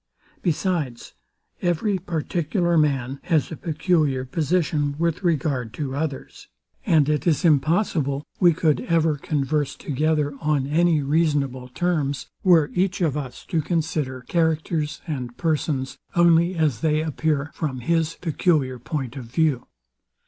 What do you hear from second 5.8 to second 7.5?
others; and it is